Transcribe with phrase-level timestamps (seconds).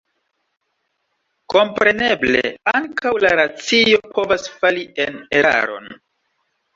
[1.53, 2.41] Kompreneble,
[2.79, 5.87] ankaŭ la racio povas fali en eraron.